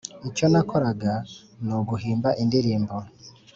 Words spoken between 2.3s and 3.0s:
indirimbo